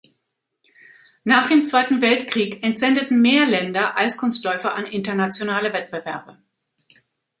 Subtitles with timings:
[1.25, 6.39] Nach dem Zweiten Weltkrieg entsendeten mehr Länder Eiskunstläufer an internationale Wettbewerbe.